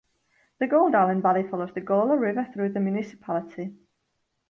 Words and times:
The 0.57 0.65
Gauldalen 0.65 1.21
valley 1.21 1.47
follows 1.47 1.73
the 1.75 1.81
Gaula 1.81 2.19
River 2.19 2.47
through 2.51 2.69
the 2.73 2.79
municipality. 2.79 3.75